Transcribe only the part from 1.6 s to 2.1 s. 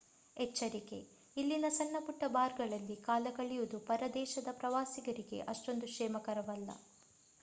ಸಣ್ಣ